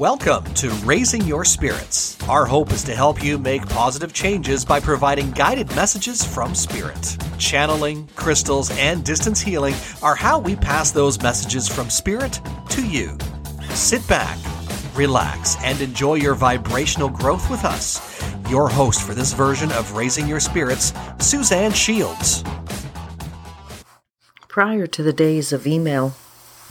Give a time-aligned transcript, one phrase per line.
[0.00, 2.16] Welcome to Raising Your Spirits.
[2.26, 7.18] Our hope is to help you make positive changes by providing guided messages from Spirit.
[7.36, 12.40] Channeling, crystals, and distance healing are how we pass those messages from Spirit
[12.70, 13.18] to you.
[13.74, 14.38] Sit back,
[14.94, 18.00] relax, and enjoy your vibrational growth with us.
[18.48, 22.42] Your host for this version of Raising Your Spirits, Suzanne Shields.
[24.48, 26.14] Prior to the days of email,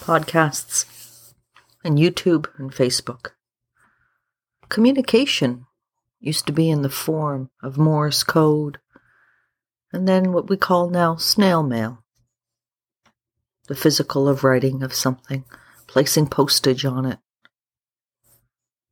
[0.02, 0.89] podcasts,
[1.84, 3.32] and YouTube and Facebook.
[4.70, 5.66] Communication
[6.20, 8.80] used to be in the form of Morse code
[9.92, 12.04] and then what we call now snail mail.
[13.68, 15.46] The physical of writing of something,
[15.88, 17.20] placing postage on it,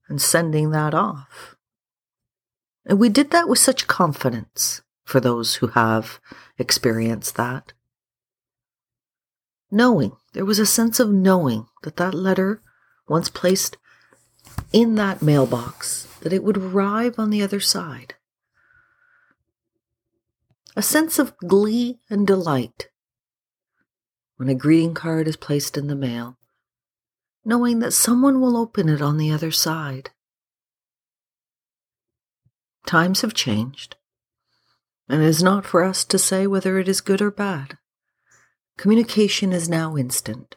[0.07, 1.55] and sending that off.
[2.85, 6.19] And we did that with such confidence for those who have
[6.57, 7.73] experienced that.
[9.69, 12.61] Knowing, there was a sense of knowing that that letter
[13.07, 13.77] once placed
[14.73, 18.15] in that mailbox, that it would arrive on the other side.
[20.75, 22.89] A sense of glee and delight
[24.37, 26.37] when a greeting card is placed in the mail,
[27.43, 30.11] knowing that someone will open it on the other side.
[32.85, 33.95] Times have changed,
[35.09, 37.77] and it is not for us to say whether it is good or bad.
[38.77, 40.55] Communication is now instant.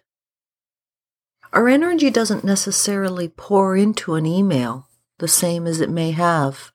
[1.52, 4.86] Our energy doesn't necessarily pour into an email
[5.18, 6.70] the same as it may have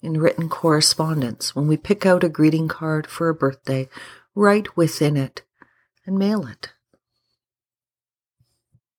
[0.00, 3.88] in written correspondence when we pick out a greeting card for a birthday,
[4.36, 5.42] write within it,
[6.06, 6.72] and mail it.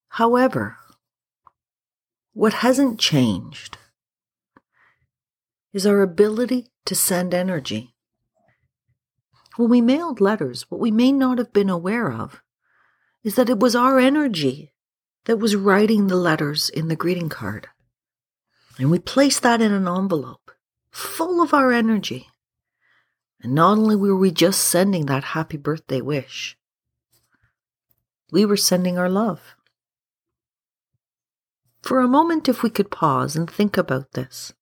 [0.09, 0.78] However,
[2.34, 3.78] what hasn't changed
[5.72, 7.94] is our ability to send energy.
[9.56, 12.41] When we mailed letters, what we may not have been aware of
[13.23, 14.73] is that it was our energy
[15.25, 17.67] that was writing the letters in the greeting card.
[18.78, 20.52] And we placed that in an envelope
[20.92, 22.28] full of our energy.
[23.42, 26.57] And not only were we just sending that happy birthday wish,
[28.31, 29.56] we were sending our love.
[31.81, 34.53] For a moment, if we could pause and think about this.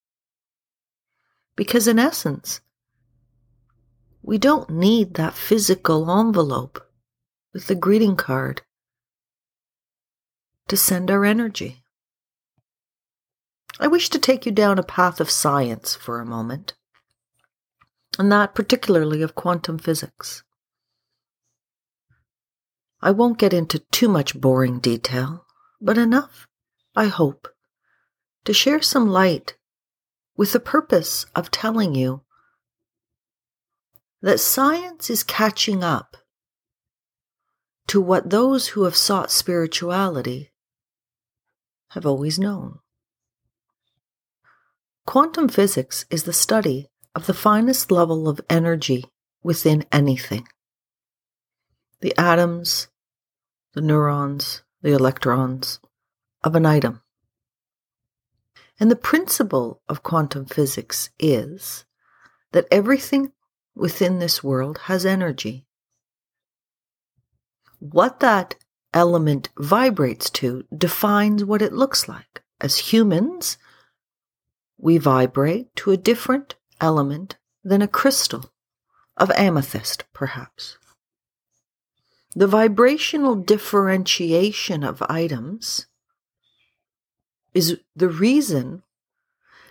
[1.56, 2.62] Because in essence,
[4.22, 6.86] we don't need that physical envelope
[7.54, 8.62] with the greeting card
[10.68, 11.84] to send our energy.
[13.80, 16.74] I wish to take you down a path of science for a moment,
[18.18, 20.44] and that particularly of quantum physics.
[23.02, 25.46] I won't get into too much boring detail,
[25.80, 26.48] but enough,
[26.96, 27.48] I hope,
[28.46, 29.56] to share some light
[30.36, 32.22] with the purpose of telling you
[34.22, 36.18] that science is catching up
[37.88, 40.52] to what those who have sought spirituality
[41.98, 42.78] have always known.
[45.08, 49.06] Quantum physics is the study of the finest level of energy
[49.42, 50.48] within anything
[52.00, 52.90] the atoms,
[53.74, 55.80] the neurons, the electrons
[56.44, 57.02] of an item.
[58.80, 61.86] And the principle of quantum physics is
[62.52, 63.32] that everything
[63.74, 65.66] within this world has energy.
[67.80, 68.54] What that
[68.94, 72.44] element vibrates to defines what it looks like.
[72.60, 73.58] As humans,
[74.78, 78.52] we vibrate to a different element than a crystal
[79.16, 80.78] of amethyst, perhaps.
[82.36, 85.88] The vibrational differentiation of items
[87.54, 88.84] is the reason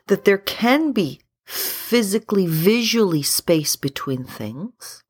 [0.09, 5.05] that there can be physically, visually space between things,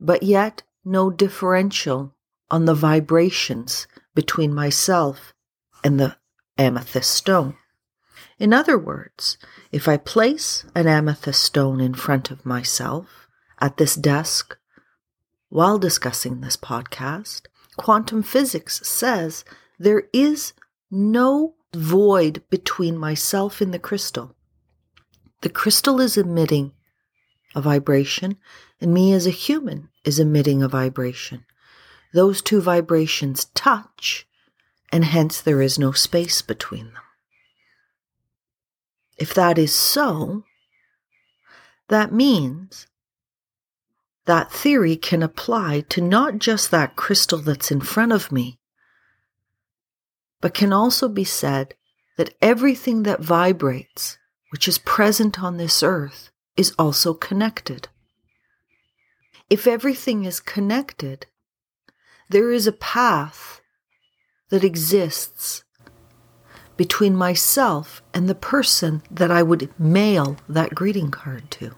[0.00, 2.14] but yet no differential
[2.50, 5.32] on the vibrations between myself
[5.84, 6.16] and the
[6.58, 7.56] amethyst stone.
[8.38, 9.38] In other words,
[9.70, 13.28] if I place an amethyst stone in front of myself
[13.60, 14.56] at this desk
[15.48, 17.42] while discussing this podcast,
[17.76, 19.44] quantum physics says
[19.78, 20.52] there is
[20.90, 24.34] no void between myself and the crystal.
[25.42, 26.72] The crystal is emitting
[27.54, 28.36] a vibration,
[28.80, 31.44] and me as a human is emitting a vibration.
[32.12, 34.26] Those two vibrations touch,
[34.92, 37.02] and hence there is no space between them.
[39.16, 40.44] If that is so,
[41.88, 42.86] that means
[44.24, 48.58] that theory can apply to not just that crystal that's in front of me,
[50.40, 51.74] but can also be said
[52.16, 54.18] that everything that vibrates,
[54.50, 56.30] which is present on this earth,
[56.60, 57.88] is also connected.
[59.48, 61.24] If everything is connected,
[62.28, 63.62] there is a path
[64.50, 65.64] that exists
[66.76, 71.74] between myself and the person that I would mail that greeting card to.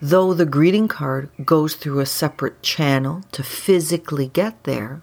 [0.00, 5.02] Though the greeting card goes through a separate channel to physically get there,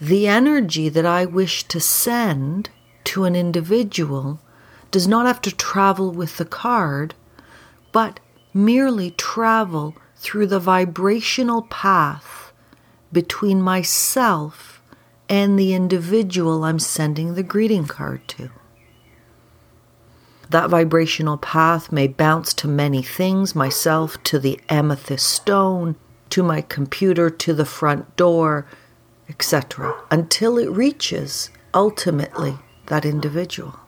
[0.00, 2.70] the energy that I wish to send
[3.04, 4.40] to an individual
[4.96, 7.14] does not have to travel with the card,
[7.92, 8.18] but
[8.54, 12.50] merely travel through the vibrational path
[13.12, 14.80] between myself
[15.28, 18.48] and the individual I'm sending the greeting card to.
[20.48, 25.96] That vibrational path may bounce to many things myself, to the amethyst stone,
[26.30, 28.66] to my computer, to the front door,
[29.28, 32.56] etc., until it reaches ultimately
[32.86, 33.78] that individual.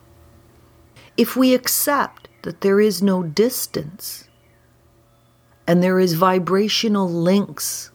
[1.19, 4.29] If we accept that there is no distance
[5.67, 7.91] and there is vibrational links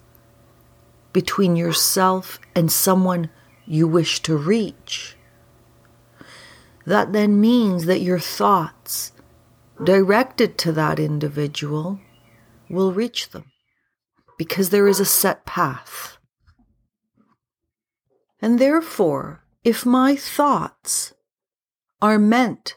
[1.14, 3.30] between yourself and someone
[3.64, 5.16] you wish to reach.
[6.84, 9.12] That then means that your thoughts
[9.82, 12.00] directed to that individual
[12.68, 13.50] will reach them
[14.36, 16.18] because there is a set path.
[18.42, 21.14] And therefore, if my thoughts
[22.02, 22.76] are meant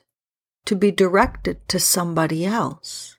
[0.67, 3.17] to be directed to somebody else,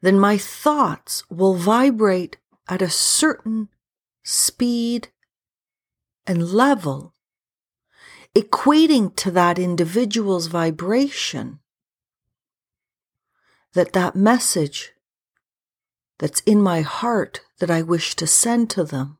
[0.00, 2.36] then my thoughts will vibrate
[2.68, 3.68] at a certain
[4.22, 5.08] speed
[6.26, 7.14] and level,
[8.34, 11.60] equating to that individual's vibration,
[13.72, 14.92] that that message
[16.18, 19.18] that's in my heart that I wish to send to them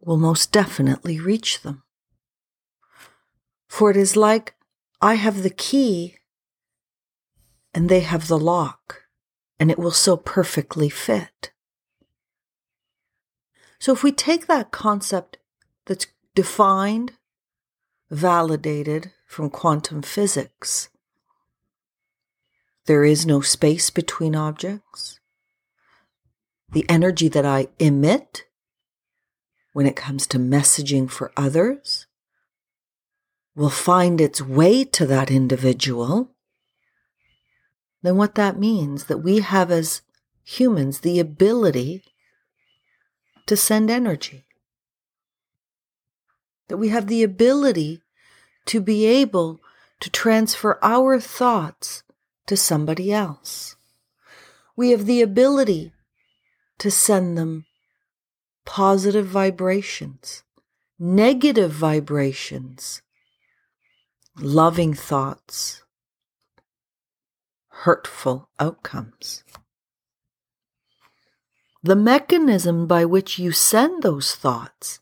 [0.00, 1.82] will most definitely reach them.
[3.70, 4.54] For it is like
[5.00, 6.16] I have the key
[7.72, 9.04] and they have the lock
[9.60, 11.52] and it will so perfectly fit.
[13.78, 15.38] So if we take that concept
[15.86, 17.12] that's defined,
[18.10, 20.88] validated from quantum physics,
[22.86, 25.20] there is no space between objects.
[26.72, 28.46] The energy that I emit
[29.72, 32.08] when it comes to messaging for others
[33.60, 36.34] will find its way to that individual
[38.02, 40.02] then what that means that we have as
[40.42, 42.02] humans the ability
[43.46, 44.44] to send energy.
[46.68, 48.00] That we have the ability
[48.66, 49.60] to be able
[50.00, 52.02] to transfer our thoughts
[52.46, 53.76] to somebody else.
[54.76, 55.92] We have the ability
[56.78, 57.66] to send them
[58.64, 60.42] positive vibrations,
[60.98, 63.02] negative vibrations,
[64.36, 65.82] loving thoughts,
[67.68, 69.44] hurtful outcomes.
[71.82, 75.00] The mechanism by which you send those thoughts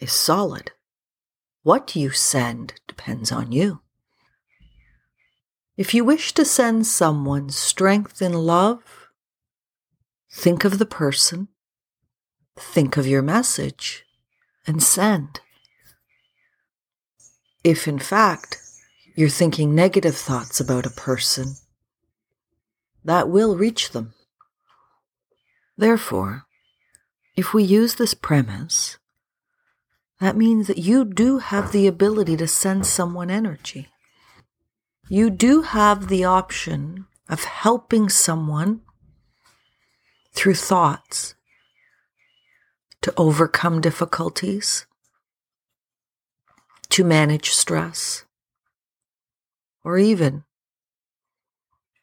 [0.00, 0.72] is solid.
[1.62, 3.80] What you send depends on you.
[5.76, 9.08] If you wish to send someone strength and love,
[10.30, 11.48] think of the person,
[12.58, 14.04] think of your message,
[14.66, 15.40] and send.
[17.64, 18.58] If in fact
[19.14, 21.54] you're thinking negative thoughts about a person,
[23.04, 24.14] that will reach them.
[25.76, 26.44] Therefore,
[27.36, 28.98] if we use this premise,
[30.20, 33.88] that means that you do have the ability to send someone energy.
[35.08, 38.82] You do have the option of helping someone
[40.32, 41.34] through thoughts
[43.00, 44.86] to overcome difficulties,
[46.92, 48.26] to manage stress,
[49.82, 50.44] or even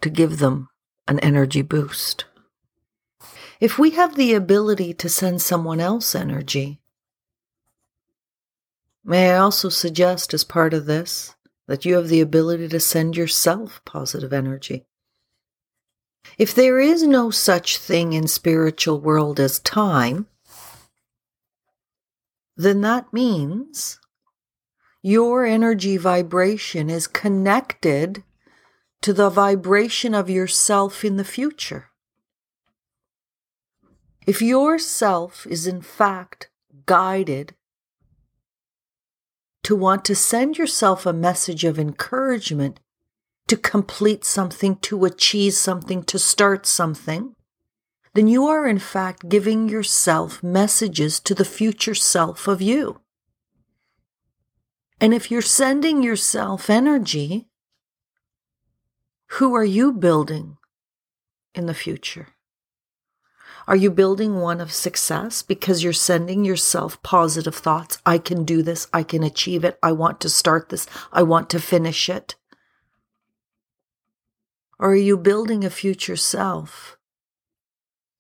[0.02, 0.68] to give them
[1.08, 2.26] an energy boost.
[3.60, 6.82] If we have the ability to send someone else energy,
[9.04, 11.36] may I also suggest as part of this
[11.68, 14.86] that you have the ability to send yourself positive energy.
[16.40, 20.26] If there is no such thing in spiritual world as time,
[22.58, 24.00] then that means
[25.02, 28.24] your energy vibration is connected
[29.02, 31.90] to the vibration of yourself in the future.
[34.28, 36.50] If your self is in fact
[36.86, 37.56] guided
[39.64, 42.80] to want to send yourself a message of encouragement
[43.48, 47.36] to complete something, to achieve something, to start something,
[48.14, 53.00] then you are in fact giving yourself messages to the future self of you.
[55.02, 57.48] And if you're sending yourself energy,
[59.34, 60.58] who are you building
[61.56, 62.30] in the future?
[63.68, 68.00] Are you building one of success because you're sending yourself positive thoughts?
[68.04, 68.88] I can do this.
[68.92, 69.78] I can achieve it.
[69.84, 70.88] I want to start this.
[71.14, 72.36] I want to finish it.
[74.80, 76.98] Or are you building a future self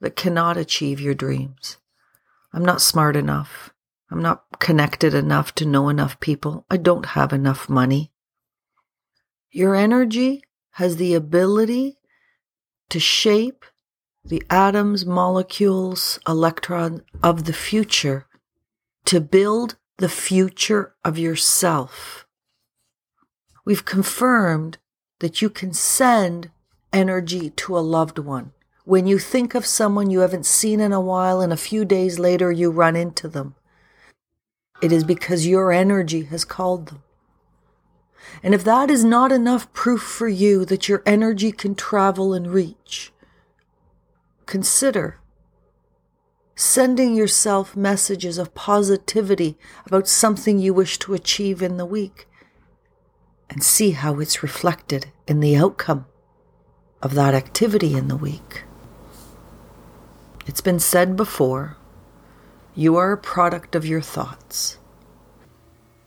[0.01, 1.77] that cannot achieve your dreams?
[2.53, 3.73] I'm not smart enough.
[4.11, 6.65] I'm not connected enough to know enough people.
[6.69, 8.11] I don't have enough money.
[9.51, 11.97] Your energy has the ability
[12.89, 13.65] to shape
[14.23, 18.27] the atoms, molecules, electrons of the future
[19.05, 22.25] to build the future of yourself.
[23.65, 24.77] We've confirmed
[25.19, 26.51] that you can send
[26.91, 28.53] energy to a loved one.
[28.85, 32.17] When you think of someone you haven't seen in a while and a few days
[32.17, 33.55] later you run into them,
[34.81, 37.03] it is because your energy has called them.
[38.43, 42.47] And if that is not enough proof for you that your energy can travel and
[42.47, 43.11] reach,
[44.45, 45.19] consider
[46.55, 52.27] sending yourself messages of positivity about something you wish to achieve in the week
[53.49, 56.05] and see how it's reflected in the outcome
[57.01, 58.63] of that activity in the week.
[60.45, 61.77] It's been said before
[62.75, 64.77] you are a product of your thoughts.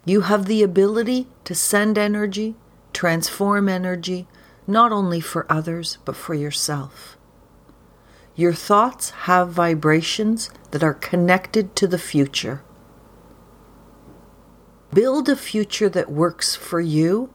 [0.04, 2.57] You have the ability to send energy,
[2.92, 4.26] transform energy,
[4.66, 7.16] not only for others, but for yourself.
[8.35, 12.62] Your thoughts have vibrations that are connected to the future.
[14.92, 17.31] Build a future that works for you,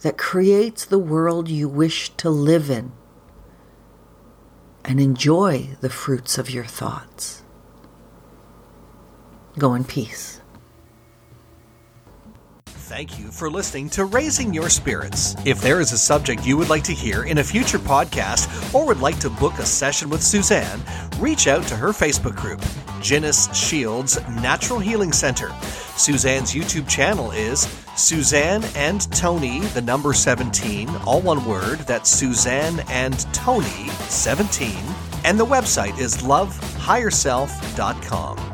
[0.00, 2.92] that creates the world you wish to live in,
[4.84, 7.43] and enjoy the fruits of your thoughts.
[9.58, 10.40] Go in peace.
[12.66, 15.34] Thank you for listening to Raising Your Spirits.
[15.44, 18.86] If there is a subject you would like to hear in a future podcast or
[18.86, 20.80] would like to book a session with Suzanne,
[21.18, 22.60] reach out to her Facebook group,
[23.00, 25.50] Ginnis Shields Natural Healing Center.
[25.96, 27.60] Suzanne's YouTube channel is
[27.96, 31.78] Suzanne and Tony, the number 17, all one word.
[31.80, 34.76] That's Suzanne and Tony 17.
[35.24, 38.53] And the website is lovehigherself.com.